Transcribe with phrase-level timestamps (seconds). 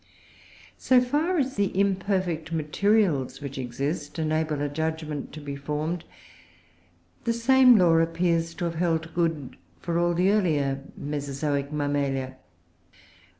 [0.79, 6.05] So far as the imperfect materials which exist enable a judgment to be formed,
[7.25, 12.37] the same law appears to have held good for all the earlier Mesozoic Mammalia.